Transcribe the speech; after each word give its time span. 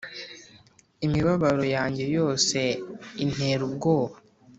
imibabaro 1.05 1.63
yanjye 1.75 2.05
yose 2.17 2.59
intera 3.23 3.61
ubwoba, 3.67 4.15